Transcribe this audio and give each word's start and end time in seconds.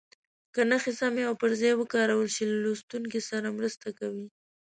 که 0.53 0.61
نښې 0.69 0.93
سمې 0.99 1.23
او 1.29 1.33
پر 1.41 1.51
ځای 1.61 1.73
وکارول 1.77 2.27
شي 2.35 2.43
له 2.51 2.57
لوستونکي 2.63 3.19
سره 3.29 3.55
مرسته 3.57 3.87
کوي. 3.99 4.27